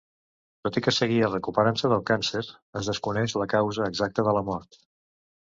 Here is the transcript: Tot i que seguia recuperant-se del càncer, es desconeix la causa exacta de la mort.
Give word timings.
Tot 0.67 0.77
i 0.79 0.81
que 0.85 0.93
seguia 0.95 1.29
recuperant-se 1.29 1.91
del 1.91 2.01
càncer, 2.11 2.41
es 2.81 2.91
desconeix 2.93 3.37
la 3.43 3.49
causa 3.53 3.87
exacta 3.93 4.27
de 4.31 4.35
la 4.41 4.45
mort. 4.51 4.83